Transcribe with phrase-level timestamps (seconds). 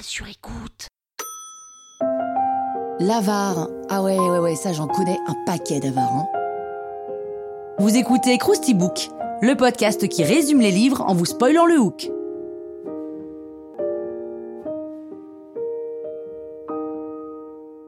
[0.00, 0.88] Sur écoute.
[2.98, 3.68] L'avare.
[3.88, 6.16] Ah ouais, ouais, ouais, ça j'en connais un paquet d'avares.
[6.16, 6.26] Hein.
[7.78, 9.08] Vous écoutez Krusty Book,
[9.42, 12.10] le podcast qui résume les livres en vous spoilant le hook.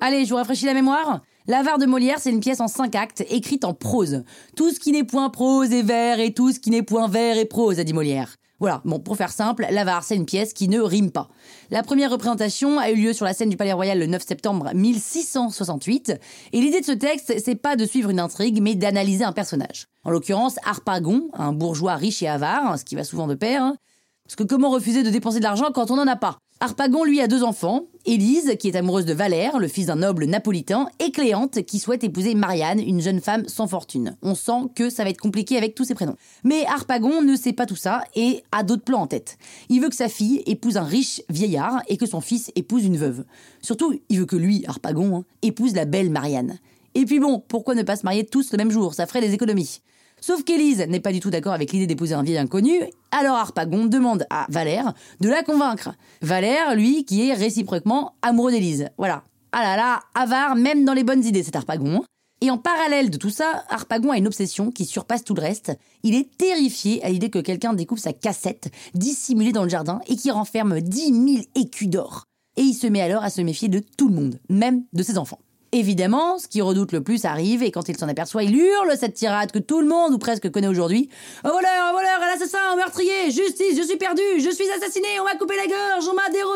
[0.00, 1.20] Allez, je vous rafraîchis la mémoire.
[1.46, 4.24] L'avare de Molière, c'est une pièce en cinq actes, écrite en prose.
[4.56, 7.36] Tout ce qui n'est point prose est vers, et tout ce qui n'est point vers
[7.36, 8.36] est prose, a dit Molière.
[8.60, 11.28] Voilà, bon, pour faire simple, l'avare, c'est une pièce qui ne rime pas.
[11.70, 14.70] La première représentation a eu lieu sur la scène du Palais Royal le 9 septembre
[14.74, 16.12] 1668,
[16.52, 19.86] et l'idée de ce texte, c'est pas de suivre une intrigue, mais d'analyser un personnage.
[20.04, 23.76] En l'occurrence, Harpagon, un bourgeois riche et avare, ce qui va souvent de pair, hein.
[24.24, 26.38] parce que comment refuser de dépenser de l'argent quand on n'en a pas?
[26.62, 27.86] Harpagon, lui, a deux enfants.
[28.04, 32.04] Élise, qui est amoureuse de Valère, le fils d'un noble napolitain, et Cléante, qui souhaite
[32.04, 34.18] épouser Marianne, une jeune femme sans fortune.
[34.20, 36.16] On sent que ça va être compliqué avec tous ces prénoms.
[36.44, 39.38] Mais Harpagon ne sait pas tout ça et a d'autres plans en tête.
[39.70, 42.98] Il veut que sa fille épouse un riche vieillard et que son fils épouse une
[42.98, 43.24] veuve.
[43.62, 46.58] Surtout, il veut que lui, Harpagon, hein, épouse la belle Marianne.
[46.94, 48.92] Et puis bon, pourquoi ne pas se marier tous le même jour?
[48.92, 49.80] Ça ferait des économies.
[50.20, 53.86] Sauf qu'Élise n'est pas du tout d'accord avec l'idée d'épouser un vieil inconnu, alors Harpagon
[53.86, 55.94] demande à Valère de la convaincre.
[56.20, 58.88] Valère, lui, qui est réciproquement amoureux d'Élise.
[58.98, 59.24] Voilà.
[59.52, 62.04] Ah là là, avare même dans les bonnes idées, cet Harpagon.
[62.42, 65.72] Et en parallèle de tout ça, Harpagon a une obsession qui surpasse tout le reste.
[66.02, 70.16] Il est terrifié à l'idée que quelqu'un découpe sa cassette, dissimulée dans le jardin, et
[70.16, 72.24] qui renferme 10 000 écus d'or.
[72.56, 75.18] Et il se met alors à se méfier de tout le monde, même de ses
[75.18, 75.38] enfants.
[75.72, 79.14] Évidemment, ce qu'il redoute le plus arrive et quand il s'en aperçoit, il hurle cette
[79.14, 81.08] tirade que tout le monde ou presque connaît aujourd'hui.
[81.44, 85.06] Un voleur, un voleur, un assassin, un meurtrier, justice, je suis perdu, je suis assassiné,
[85.20, 86.49] on m'a coupé la gorge, on m'a dérobé.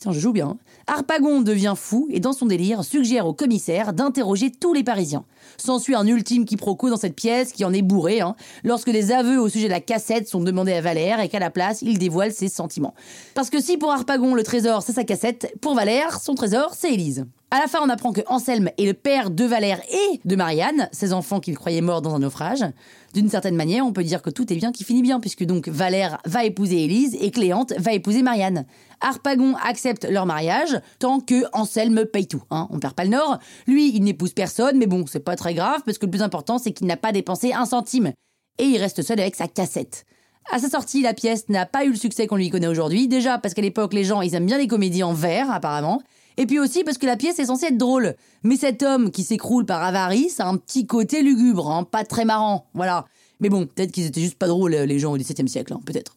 [0.00, 0.48] Putain, je joue bien.
[0.48, 0.58] Hein.
[0.86, 5.26] Harpagon devient fou et dans son délire suggère au commissaire d'interroger tous les Parisiens.
[5.58, 8.34] S'ensuit un ultime quiproquo dans cette pièce qui en est bourré, hein,
[8.64, 11.50] lorsque des aveux au sujet de la cassette sont demandés à Valère et qu'à la
[11.50, 12.94] place, il dévoile ses sentiments.
[13.34, 16.94] Parce que si pour Harpagon le trésor c'est sa cassette, pour Valère, son trésor c'est
[16.94, 17.26] Élise.
[17.52, 20.88] À la fin, on apprend que Anselme est le père de Valère et de Marianne,
[20.92, 22.64] ses enfants qu'il croyait morts dans un naufrage.
[23.12, 25.66] D'une certaine manière, on peut dire que tout est bien qui finit bien, puisque donc
[25.66, 28.66] Valère va épouser Élise et Cléante va épouser Marianne.
[29.00, 32.44] Harpagon accepte leur mariage tant que Anselme paye tout.
[32.52, 32.68] Hein.
[32.70, 33.40] On perd pas le nord.
[33.66, 36.58] Lui, il n'épouse personne, mais bon, c'est pas très grave, parce que le plus important,
[36.58, 38.12] c'est qu'il n'a pas dépensé un centime.
[38.58, 40.04] Et il reste seul avec sa cassette.
[40.52, 43.08] À sa sortie, la pièce n'a pas eu le succès qu'on lui connaît aujourd'hui.
[43.08, 46.02] Déjà parce qu'à l'époque, les gens, ils aiment bien les comédies en verre, apparemment.
[46.36, 48.14] Et puis aussi parce que la pièce est censée être drôle.
[48.42, 52.24] Mais cet homme qui s'écroule par avarice a un petit côté lugubre, hein, pas très
[52.24, 52.66] marrant.
[52.74, 53.04] Voilà.
[53.40, 56.16] Mais bon, peut-être qu'ils étaient juste pas drôles, les gens au XVIIe siècle, hein, peut-être.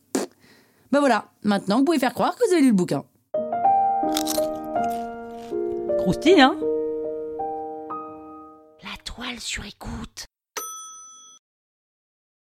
[0.92, 3.04] Ben voilà, maintenant vous pouvez faire croire que vous avez lu le bouquin.
[6.00, 6.56] Croustille, hein?
[8.84, 10.26] La toile sur écoute.